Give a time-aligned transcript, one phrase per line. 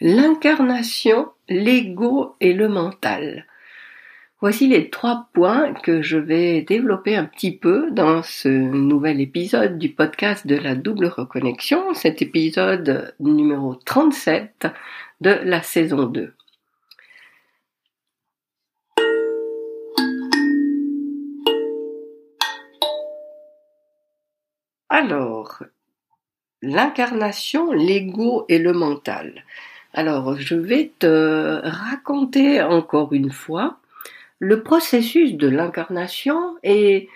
[0.00, 3.46] L'incarnation, l'ego et le mental.
[4.40, 9.78] Voici les trois points que je vais développer un petit peu dans ce nouvel épisode
[9.78, 14.66] du podcast de la double reconnexion, cet épisode numéro 37
[15.20, 16.34] de la saison 2.
[24.88, 25.62] Alors,
[26.62, 29.44] l'incarnation, l'ego et le mental.
[29.94, 33.78] Alors, je vais te raconter encore une fois
[34.38, 37.08] le processus de l'incarnation et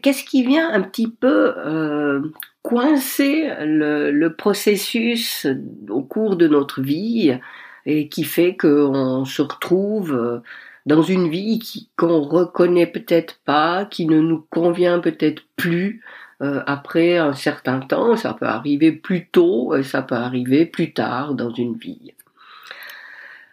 [0.00, 2.22] qu'est-ce qui vient un petit peu euh,
[2.62, 5.46] coincer le, processus
[5.88, 7.36] au cours de notre vie
[7.84, 10.42] et qui fait qu'on se retrouve
[10.86, 16.23] dans une vie qu'on reconnaît peut-être pas, qui ne nous convient peut-être plus, euh,
[16.66, 21.34] après un certain temps, ça peut arriver plus tôt, et ça peut arriver plus tard
[21.34, 22.12] dans une vie.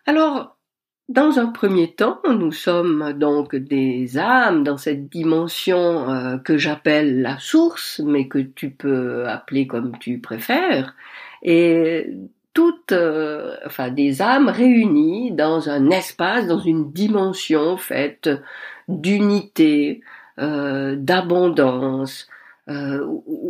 [0.06, 0.58] Alors,
[1.10, 7.22] dans un premier temps, nous sommes donc des âmes dans cette dimension euh, que j'appelle
[7.22, 10.96] la source, mais que tu peux appeler comme tu préfères,
[11.44, 12.10] et
[12.54, 18.30] toutes, euh, enfin des âmes réunies dans un espace, dans une dimension faite
[18.88, 20.02] d'unité,
[20.38, 22.28] d'abondance,
[22.70, 23.04] euh,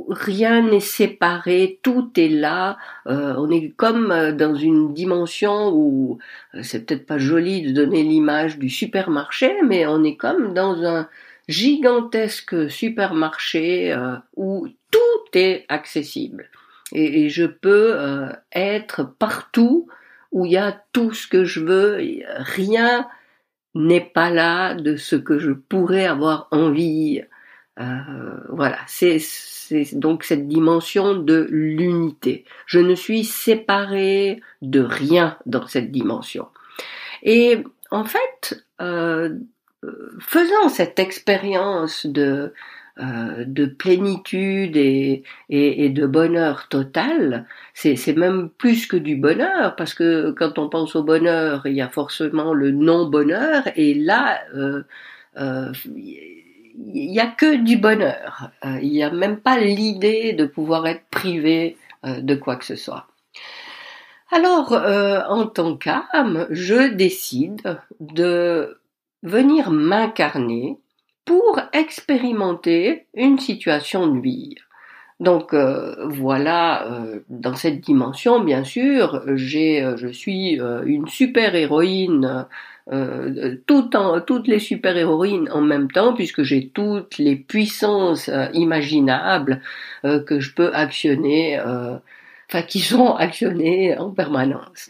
[0.09, 2.77] rien n'est séparé, tout est là.
[3.07, 6.17] Euh, on est comme euh, dans une dimension où
[6.61, 11.09] c'est peut-être pas joli de donner l'image du supermarché, mais on est comme dans un
[11.49, 13.95] gigantesque supermarché
[14.37, 16.49] où tout est accessible.
[16.93, 17.97] Et, et je peux
[18.53, 19.87] être partout
[20.31, 21.99] où il y a tout ce que je veux.
[22.37, 23.07] Rien
[23.75, 27.21] n'est pas là de ce que je pourrais avoir envie
[28.49, 29.19] voilà, c'est
[29.93, 32.45] donc cette dimension de l'unité.
[32.65, 36.47] Je ne suis séparé de rien dans cette dimension.
[37.23, 39.37] Et en fait, euh,
[40.19, 42.53] faisant cette expérience de,
[42.99, 49.93] euh, de plénitude et, et, de bonheur total, c'est même plus que du bonheur, parce
[49.93, 54.83] que quand on pense au bonheur, il y a forcément le non-bonheur, et là, euh,
[55.37, 55.71] euh,
[56.77, 58.49] il n'y a que du bonheur.
[58.65, 62.65] Euh, il n'y a même pas l'idée de pouvoir être privé euh, de quoi que
[62.65, 63.07] ce soit.
[64.31, 68.79] Alors, euh, en tant qu'âme, je décide de
[69.23, 70.77] venir m'incarner
[71.25, 74.55] pour expérimenter une situation de vie.
[75.19, 76.87] Donc voilà,
[77.29, 82.47] dans cette dimension, bien sûr, j'ai, je suis une super héroïne
[82.91, 88.47] euh, tout en, toutes les super-héroïnes en même temps, puisque j'ai toutes les puissances euh,
[88.53, 89.61] imaginables
[90.03, 94.89] euh, que je peux actionner, enfin qui sont actionnées en permanence.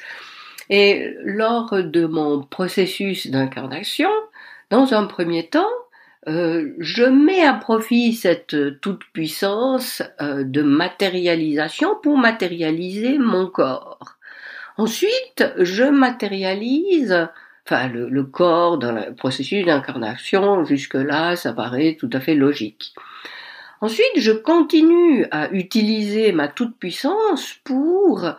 [0.69, 4.09] Et lors de mon processus d'incarnation,
[4.71, 5.69] dans un premier temps,
[6.25, 14.17] je mets à profit cette toute puissance de matérialisation pour matérialiser mon corps.
[14.77, 17.27] Ensuite, je matérialise
[17.87, 22.93] le, corps dans le processus d'incarnation, jusque-là, ça paraît tout à fait logique.
[23.81, 28.29] Ensuite, je continue à utiliser ma toute-puissance pour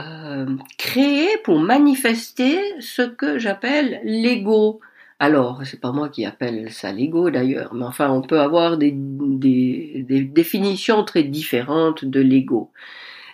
[0.00, 0.46] euh,
[0.76, 4.80] créer, pour manifester ce que j'appelle l'ego.
[5.18, 8.92] Alors, c'est pas moi qui appelle ça l'ego d'ailleurs, mais enfin, on peut avoir des
[8.92, 12.70] définitions très différentes de l'ego.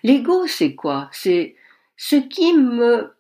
[0.04, 1.08] L'ego, c'est quoi?
[1.10, 1.56] C'est
[1.96, 3.12] ce qui me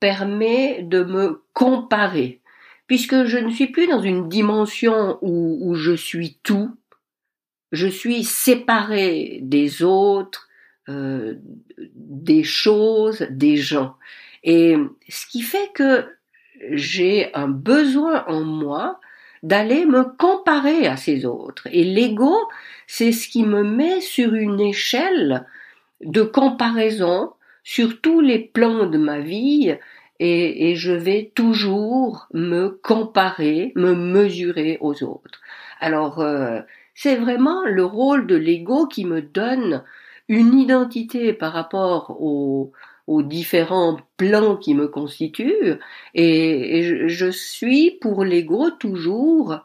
[0.00, 2.40] permet de me comparer,
[2.86, 6.76] puisque je ne suis plus dans une dimension où, je suis tout,
[7.72, 10.48] je suis séparé des autres,
[10.88, 11.34] euh,
[11.94, 13.96] des choses, des gens.
[14.44, 14.76] Et
[15.08, 16.06] ce qui fait que
[16.70, 19.00] j'ai un besoin en moi
[19.42, 21.68] d'aller me comparer à ces autres.
[21.70, 22.34] Et l'ego,
[22.86, 25.46] c'est ce qui me met sur une échelle
[26.00, 29.74] de comparaison sur tous les plans de ma vie
[30.18, 35.40] et, je vais toujours me comparer, me mesurer aux autres.
[35.80, 36.60] Alors euh,
[36.94, 39.84] c'est vraiment le rôle de l'ego qui me donne
[40.28, 42.72] une identité par rapport aux,
[43.08, 45.78] différents plans qui me constituent
[46.14, 49.62] et, je, suis pour l'ego toujours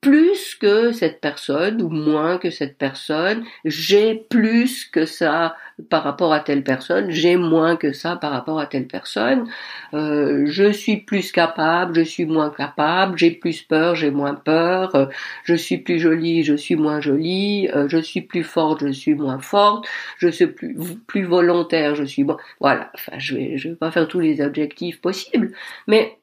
[0.00, 5.56] plus que cette personne ou moins que cette personne, j'ai plus que ça
[5.90, 9.48] par rapport à telle personne, j'ai moins que ça par rapport à telle personne,
[9.94, 14.94] euh, je suis plus capable, je suis moins capable, j'ai plus peur, j'ai moins peur,
[14.94, 15.06] euh,
[15.44, 19.14] je suis plus jolie, je suis moins jolie, euh, je suis plus forte, je suis
[19.14, 19.86] moins forte,
[20.18, 22.36] je suis plus, plus volontaire, je suis bon.
[22.60, 25.52] Voilà, enfin je vais, je vais pas faire tous les objectifs possibles,
[25.86, 26.17] mais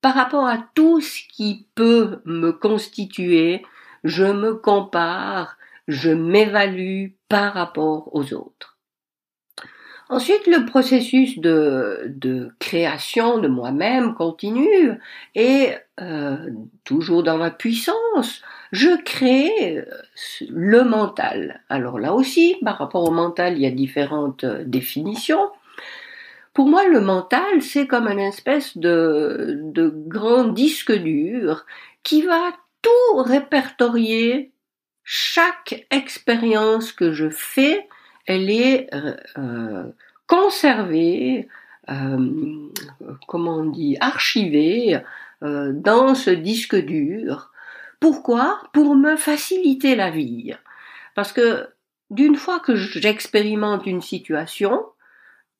[0.00, 3.64] par rapport à tout ce qui peut me constituer,
[4.04, 5.56] je me compare,
[5.88, 8.78] je m'évalue par rapport aux autres.
[10.10, 14.98] Ensuite, le processus de, création de moi-même continue
[15.36, 15.68] et
[16.00, 16.50] euh,
[16.82, 18.42] toujours dans ma puissance,
[18.72, 19.84] je crée euh,
[20.48, 21.60] le mental.
[21.68, 25.48] Alors là aussi, par rapport au mental, il y a différentes euh, définitions.
[26.52, 31.64] Pour moi, le mental, c'est comme une espèce de, de grand disque dur
[32.02, 32.52] qui va
[32.82, 34.52] tout répertorier.
[35.04, 37.88] Chaque expérience que je fais,
[38.26, 39.84] elle est euh, euh,
[40.26, 41.48] conservée,
[41.88, 42.68] euh,
[43.26, 45.00] comment on dit, archivée
[45.42, 47.50] dans ce disque dur.
[47.98, 48.60] Pourquoi?
[48.74, 50.52] Pour me faciliter la vie.
[51.14, 51.66] Parce que
[52.10, 54.84] d'une fois que j'expérimente une situation,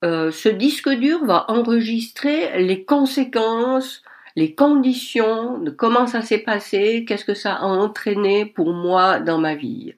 [0.02, 4.02] euh, ce disque dur va enregistrer les conséquences,
[4.35, 9.38] les conditions de comment ça s'est passé, qu'est-ce que ça a entraîné pour moi dans
[9.38, 9.94] ma vie.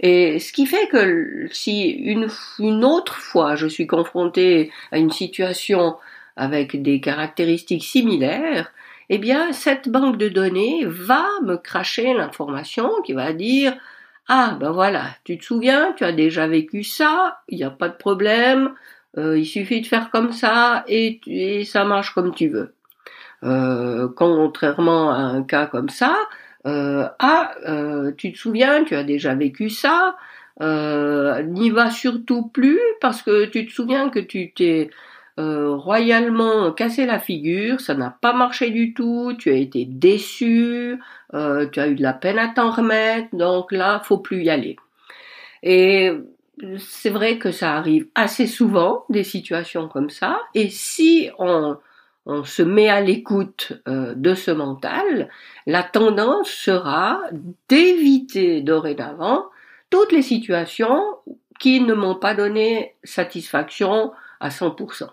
[0.00, 2.28] Et ce qui fait que si une,
[2.58, 5.96] une autre fois je suis confronté à une situation
[6.36, 8.72] avec des caractéristiques similaires,
[9.10, 13.74] eh bien cette banque de données va me cracher l'information qui va dire
[14.28, 17.88] ah ben voilà, tu te souviens, tu as déjà vécu ça, il n'y a pas
[17.88, 18.72] de problème,
[19.18, 22.74] euh, il suffit de faire comme ça et, ça marche comme tu veux.
[23.44, 26.16] Euh, contrairement à un cas comme ça,
[26.66, 30.16] euh, ah, euh, tu te souviens, tu as déjà vécu ça,
[30.60, 34.90] euh, n'y va surtout plus parce que tu te souviens que tu t'es
[35.38, 41.00] royalement cassé la figure, ça n'a pas marché du tout, tu as été déçu,
[41.32, 44.76] tu as eu de la peine à t'en remettre, donc là, faut plus y aller.
[45.64, 46.12] Et
[46.78, 51.76] c'est vrai que ça arrive assez souvent, des situations comme ça, et si on,
[52.44, 55.28] se met à l'écoute euh, de ce mental,
[55.66, 57.20] la tendance sera
[57.68, 59.46] d'éviter dorénavant
[59.90, 61.02] toutes les situations
[61.58, 65.08] qui ne m'ont pas donné satisfaction à 100%.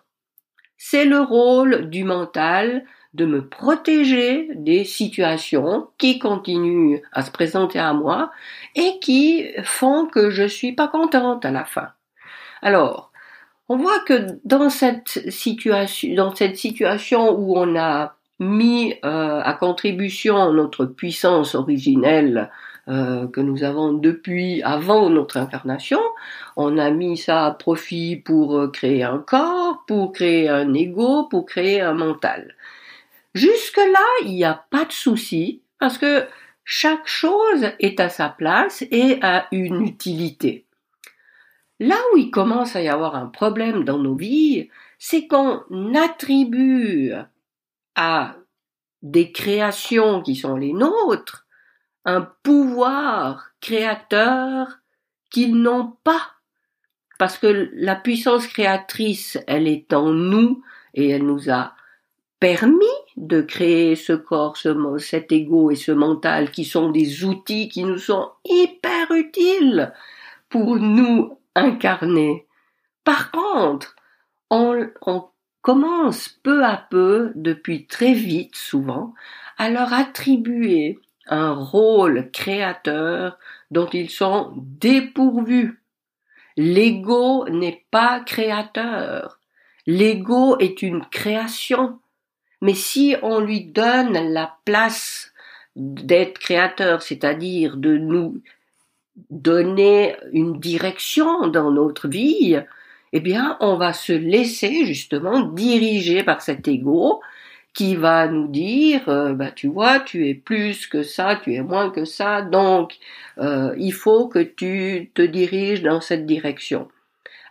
[0.78, 7.80] C'est le rôle du mental de me protéger des situations qui continuent à se présenter
[7.80, 8.32] à moi
[8.76, 11.90] et qui font que je suis pas contente à la fin.
[12.62, 13.12] Alors,
[13.68, 19.54] on voit que dans cette situation, dans cette situation où on a mis euh, à
[19.54, 22.50] contribution notre puissance originelle
[22.88, 26.00] euh, que nous avons depuis avant notre incarnation.
[26.56, 31.26] On a mis ça à profit pour euh, créer un corps, pour créer un ego,
[31.26, 32.56] pour créer un mental.
[33.34, 36.28] Jusque-là, il n'y a pas de souci parce que
[36.64, 40.66] chaque chose est à sa place et a une utilité.
[41.80, 45.64] Là où il commence à y avoir un problème dans nos vies, c'est qu'on
[45.96, 47.14] attribue
[47.96, 48.36] à
[49.02, 51.48] des créations qui sont les nôtres
[52.06, 54.80] un pouvoir créateur
[55.30, 56.34] qu'ils n'ont pas.
[57.18, 61.76] Parce que la puissance créatrice, elle est en nous et elle nous a
[62.40, 62.86] permis
[63.20, 67.84] de créer ce corps, ce, cet ego et ce mental qui sont des outils qui
[67.84, 69.94] nous sont hyper utiles
[70.48, 72.48] pour nous incarner.
[73.04, 73.98] Par contre,
[74.50, 75.26] on, on
[75.62, 79.14] commence peu à peu, depuis très vite souvent,
[79.58, 83.38] à leur attribuer un rôle créateur
[83.70, 85.84] dont ils sont dépourvus.
[86.56, 89.40] L'ego n'est pas créateur.
[89.86, 92.00] L'ego est une création.
[92.62, 95.32] Mais si on lui donne la place
[95.76, 98.42] d'être créateur, c'est-à-dire de nous
[99.30, 102.60] donner une direction dans notre vie,
[103.14, 107.22] eh bien, on va se laisser justement diriger par cet ego
[107.74, 111.62] qui va nous dire, euh, bah, tu vois, tu es plus que ça, tu es
[111.62, 112.98] moins que ça, donc
[113.38, 116.88] euh, il faut que tu te diriges dans cette direction.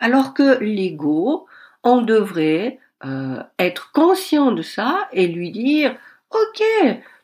[0.01, 1.47] Alors que l'ego,
[1.83, 5.97] on devrait euh, être conscient de ça et lui dire
[6.31, 6.63] ok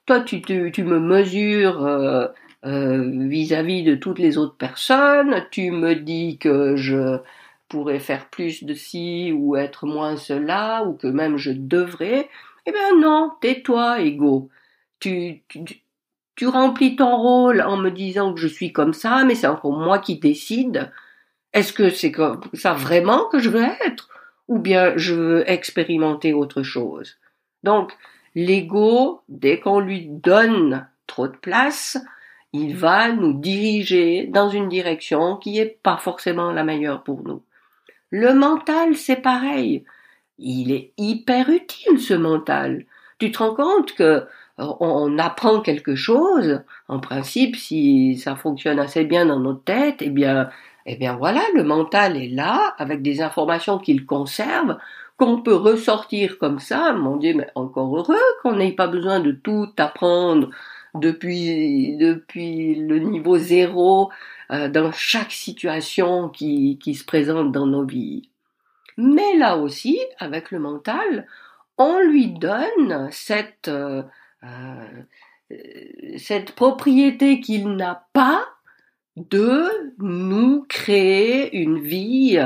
[0.06, 2.28] toi tu, tu, me mesures euh,
[2.64, 5.44] euh, vis-à-vis de toutes les autres personnes.
[5.50, 7.18] Tu me dis que je
[7.68, 12.28] pourrais faire plus de ci ou être moins cela ou que même je devrais.
[12.66, 14.50] Eh bien non tais-toi ego.
[15.00, 15.84] Tu, tu
[16.36, 19.78] tu remplis ton rôle en me disant que je suis comme ça, mais c'est encore
[19.78, 20.90] moi qui décide.
[21.52, 24.08] Est-ce que c'est comme ça vraiment que je veux être?
[24.48, 27.16] Ou bien je veux expérimenter autre chose
[27.62, 27.92] Donc,
[28.34, 31.98] l'ego, dès qu'on lui donne trop de place,
[32.52, 37.42] il va nous diriger dans une direction qui n'est pas forcément la meilleure pour nous.
[38.10, 39.84] Le mental, c'est pareil.
[40.38, 42.84] Il est hyper utile, ce mental.
[43.18, 44.24] Tu te rends compte que
[44.56, 50.10] on apprend quelque chose, en principe, si ça fonctionne assez bien dans notre tête, eh
[50.10, 50.48] bien,
[50.86, 54.76] eh bien voilà, le mental est là, avec des informations qu'il conserve,
[55.16, 59.32] qu'on peut ressortir comme ça, mon Dieu, mais encore heureux qu'on n'ait pas besoin de
[59.32, 60.50] tout apprendre
[60.94, 64.10] depuis, depuis le niveau zéro
[64.50, 68.28] euh, dans chaque situation qui, qui se présente dans nos vies.
[68.96, 71.26] Mais là aussi, avec le mental,
[71.78, 74.02] on lui donne cette, euh,
[74.44, 75.02] euh,
[76.16, 78.46] cette propriété qu'il n'a pas
[79.16, 82.38] de nous créer une vie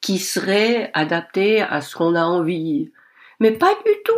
[0.00, 2.90] qui serait adaptée à ce qu'on a envie.
[3.38, 4.12] Mais pas du tout.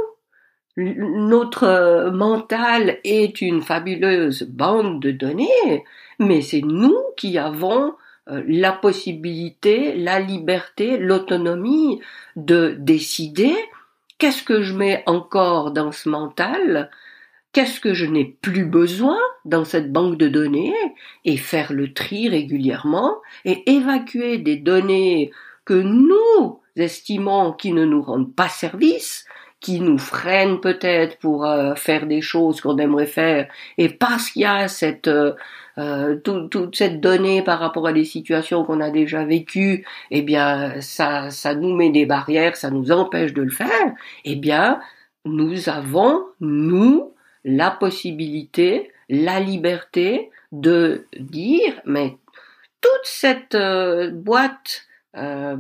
[0.77, 5.85] Notre mental est une fabuleuse bande de données,
[6.19, 7.95] mais c'est nous qui avons
[8.31, 12.01] euh, la possibilité, la liberté, l'autonomie
[12.37, 13.55] de décider
[14.17, 16.91] qu'est-ce que je mets encore dans ce mental
[17.53, 20.75] qu'est-ce que je n'ai plus besoin dans cette banque de données
[21.25, 25.31] et faire le tri régulièrement et évacuer des données
[25.65, 29.27] que nous estimons qui ne nous rendent pas service,
[29.61, 34.43] qui nous freinent peut-être pour euh, faire des choses qu'on aimerait faire et parce qu'il
[34.43, 35.33] y a cette euh,
[35.79, 40.81] euh, toute cette donnée par rapport à des situations qu'on a déjà vécues, eh bien
[40.81, 43.93] ça ça nous met des barrières, ça nous empêche de le faire.
[44.25, 44.81] Eh bien
[45.25, 47.13] nous avons nous
[47.45, 52.17] la possibilité, la liberté de dire, mais
[52.81, 55.57] toute cette euh, boîte euh,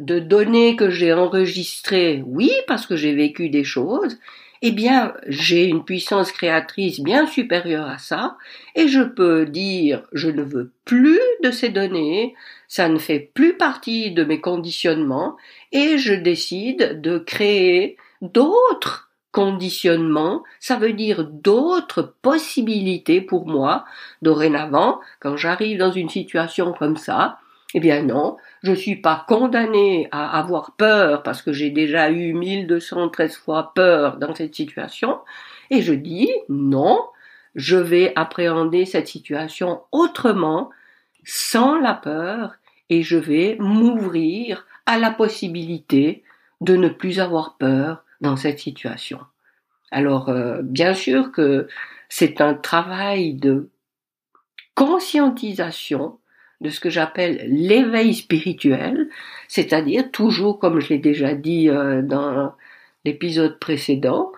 [0.00, 4.18] de données que j'ai enregistrées, oui, parce que j'ai vécu des choses,
[4.62, 8.36] eh bien, j'ai une puissance créatrice bien supérieure à ça,
[8.76, 12.34] et je peux dire, je ne veux plus de ces données,
[12.68, 15.36] ça ne fait plus partie de mes conditionnements,
[15.72, 23.84] et je décide de créer d'autres conditionnement, ça veut dire d'autres possibilités pour moi.
[24.20, 27.38] Dorénavant, quand j'arrive dans une situation comme ça,
[27.74, 32.34] eh bien non, je suis pas condamné à avoir peur parce que j'ai déjà eu
[32.34, 35.18] 1213 fois peur dans cette situation.
[35.70, 37.00] Et je dis non,
[37.54, 40.70] je vais appréhender cette situation autrement,
[41.24, 42.56] sans la peur,
[42.90, 46.22] et je vais m'ouvrir à la possibilité
[46.60, 49.20] de ne plus avoir peur, dans cette situation.
[49.90, 51.68] Alors, euh, bien sûr que
[52.08, 53.68] c'est un travail de
[54.74, 56.18] conscientisation
[56.62, 59.08] de ce que j'appelle l'éveil spirituel,
[59.48, 62.54] c'est-à-dire toujours, comme je l'ai déjà dit euh, dans
[63.04, 64.32] l'épisode précédent,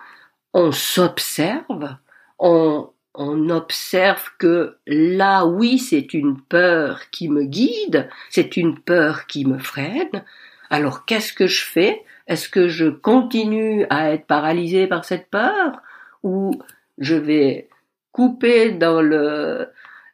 [0.55, 1.97] on s'observe,
[2.39, 9.27] on, on observe que là, oui, c'est une peur qui me guide, c'est une peur
[9.27, 10.25] qui me freine.
[10.71, 12.03] Alors qu'est-ce que je fais?
[12.27, 15.81] Est-ce que je continue à être paralysé par cette peur
[16.23, 16.53] ou
[16.99, 17.69] je vais
[18.13, 19.69] couper dans le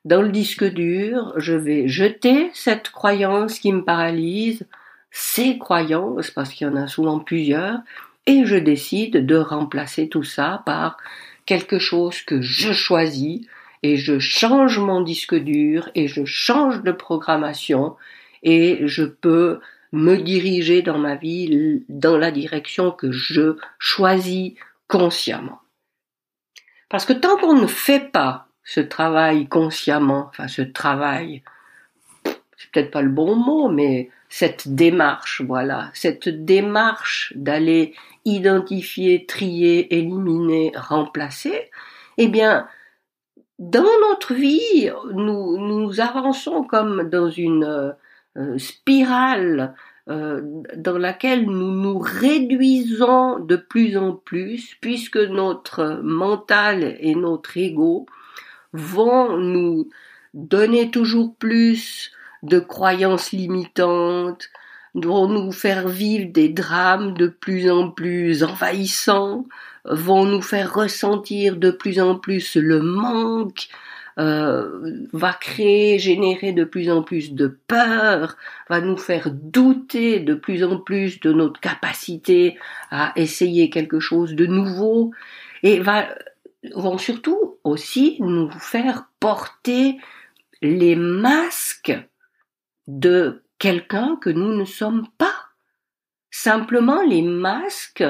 [0.07, 4.67] dans le disque dur, je vais jeter cette croyance qui me paralyse,
[5.11, 7.81] ces croyances, parce qu'il y en a souvent plusieurs,
[8.27, 10.97] et je décide de remplacer tout ça par
[11.45, 13.47] quelque chose que je choisis,
[13.83, 17.97] et je change mon disque dur, et je change de programmation,
[18.43, 19.61] et je peux
[19.93, 24.55] me diriger dans ma vie dans la direction que je choisis
[24.87, 25.61] consciemment.
[26.89, 31.43] Parce que tant qu'on ne fait pas ce travail consciemment, enfin ce travail,
[32.25, 37.95] c'est peut-être pas le bon mot, mais cette démarche, voilà, cette démarche d'aller
[38.25, 41.71] identifier, trier, éliminer, remplacer,
[42.17, 42.69] eh bien,
[43.59, 47.93] dans notre vie, nous, nous avançons comme dans une euh,
[48.59, 49.75] spirale
[50.11, 50.41] euh,
[50.77, 58.07] dans laquelle nous nous réduisons de plus en plus, puisque notre mental et notre ego
[58.73, 59.89] vont nous
[60.35, 62.11] donner toujours plus
[62.43, 64.49] de croyances limitantes,
[64.95, 69.47] vont nous faire vivre des drames de plus en plus envahissants,
[69.85, 73.69] vont nous faire ressentir de plus en plus le manque,
[74.21, 78.37] euh, va créer, générer de plus en plus de peur,
[78.69, 82.59] va nous faire douter de plus en plus de notre capacité
[82.91, 85.13] à essayer quelque chose de nouveau
[85.63, 86.07] et va
[86.75, 89.97] vont surtout aussi nous faire porter
[90.61, 91.99] les masques
[92.87, 95.47] de quelqu'un que nous ne sommes pas.
[96.31, 98.05] Simplement les masques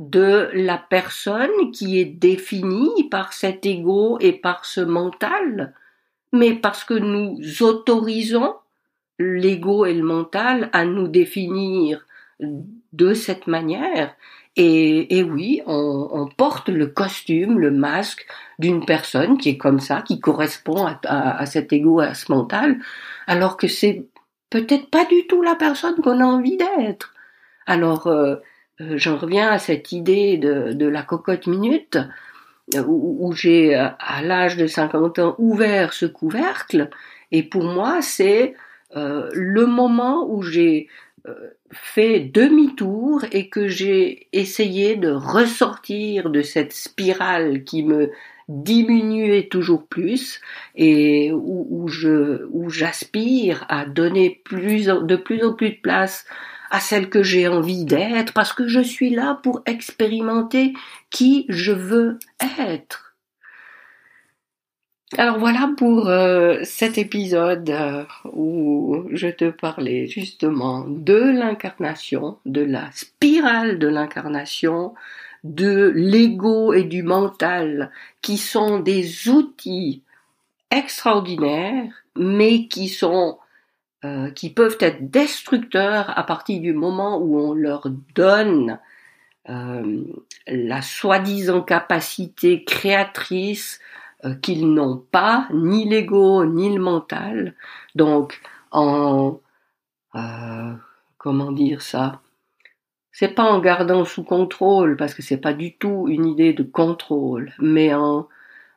[0.00, 5.74] de la personne qui est définie par cet ego et par ce mental,
[6.32, 8.54] mais parce que nous autorisons
[9.18, 12.06] l'ego et le mental à nous définir
[12.92, 14.14] de cette manière.
[14.56, 18.24] Et, oui, on, porte le costume, le masque
[18.60, 22.78] d'une personne qui est comme ça, qui correspond à, cet ego, à ce mental,
[23.26, 24.06] alors que c'est
[24.50, 27.14] peut-être pas du tout la personne qu'on a envie d'être.
[27.66, 28.36] Alors, euh,
[28.78, 31.98] j'en reviens à cette idée de, la cocotte minute,
[32.74, 36.90] euh, où, j'ai, à l'âge de 50 ans, ouvert ce couvercle,
[37.32, 38.54] et pour moi, c'est
[38.96, 40.88] le moment où j'ai
[41.72, 48.10] fait demi-tour et que j'ai essayé de ressortir de cette spirale qui me
[48.48, 50.40] diminuait toujours plus
[50.76, 56.26] et où, je où j'aspire à donner plus de plus en plus de place
[56.74, 60.72] à celle que j'ai envie d'être parce que je suis là pour expérimenter
[61.08, 62.18] qui je veux
[62.58, 63.14] être.
[65.16, 68.02] Alors voilà pour euh, cet épisode euh,
[68.32, 74.94] où je te parlais justement de l'incarnation, de la spirale de l'incarnation,
[75.44, 80.02] de l'ego et du mental qui sont des outils
[80.72, 83.38] extraordinaires mais qui sont
[84.04, 88.78] euh, qui peuvent être destructeurs à partir du moment où on leur donne
[89.46, 93.78] la soi-disant capacité créatrice
[94.24, 97.54] euh, qu'ils n'ont pas ni l'ego ni le mental.
[97.94, 99.38] Donc, en
[100.14, 100.72] euh,
[101.18, 102.20] comment dire ça?
[103.12, 106.62] C'est pas en gardant sous contrôle parce que c'est pas du tout une idée de
[106.62, 108.28] contrôle, mais en,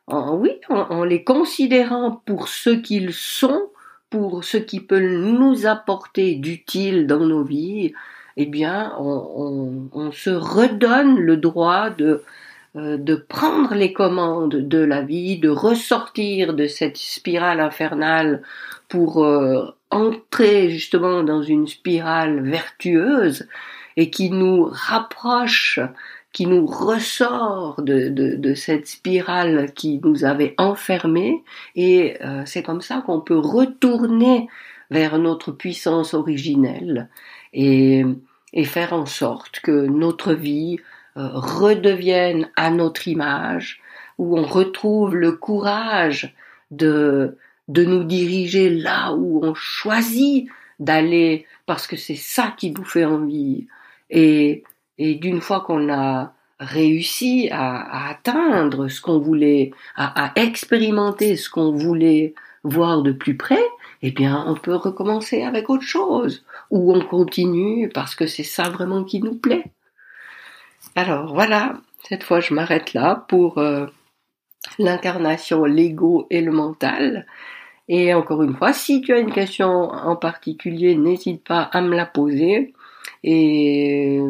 [0.08, 3.70] oui, en, les considérant pour ce qu'ils sont,
[4.10, 7.92] pour ce qui peut nous apporter d'utile dans nos vies,
[8.36, 12.22] eh bien, on se redonne le droit de
[12.76, 18.42] euh, de prendre les commandes de la vie, de ressortir de cette spirale infernale
[18.88, 23.48] pour euh, entrer justement dans une spirale vertueuse
[23.96, 25.80] et qui nous rapproche,
[26.38, 31.42] qui nous ressort de, cette spirale qui nous avait enfermés.
[31.74, 34.46] Et euh, c'est comme ça qu'on peut retourner
[34.88, 37.08] vers notre puissance originelle
[37.52, 38.04] et
[38.66, 40.78] faire en sorte que notre vie
[41.16, 43.80] euh, redeviennent à notre image,
[44.18, 46.36] où on retrouve le courage
[46.70, 50.48] de, de nous diriger là où on choisit
[50.78, 53.66] d'aller, parce que c'est ça qui nous fait envie.
[54.08, 54.62] Et,
[54.98, 61.72] et d'une fois qu'on a réussi à, atteindre ce qu'on voulait, à, expérimenter ce qu'on
[61.72, 62.34] voulait
[62.64, 63.62] voir de plus près,
[64.02, 68.68] eh bien, on peut recommencer avec autre chose, ou on continue parce que c'est ça
[68.68, 69.64] vraiment qui nous plaît.
[70.96, 71.74] Alors voilà,
[72.08, 73.86] cette fois je m'arrête là pour euh,
[74.78, 77.26] l'incarnation, l'ego et le mental.
[77.88, 81.96] Et encore une fois, si tu as une question en particulier, n'hésite pas à me
[81.96, 82.74] la poser.
[83.24, 84.20] Et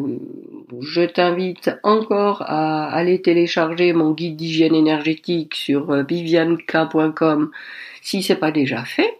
[0.81, 7.51] je t'invite encore à aller télécharger mon guide d'hygiène énergétique sur euh, vivianka.com
[8.01, 9.19] si c'est pas déjà fait.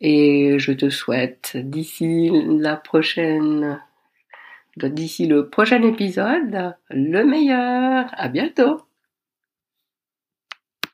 [0.00, 3.80] Et je te souhaite d'ici la prochaine
[4.76, 8.06] D'ici le prochain épisode, le meilleur.
[8.12, 8.80] À bientôt.